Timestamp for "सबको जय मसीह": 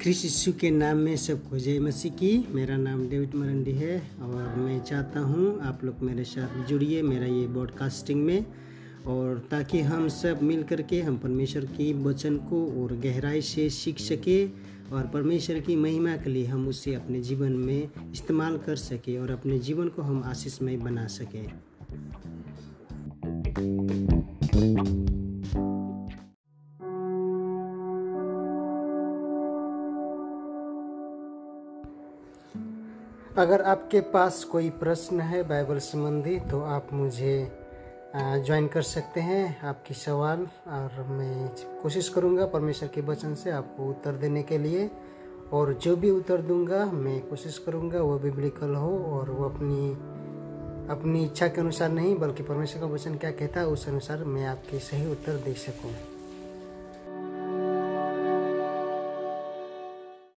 1.16-2.12